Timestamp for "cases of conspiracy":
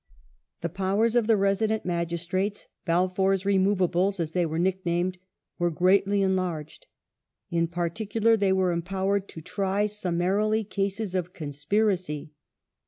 10.67-12.31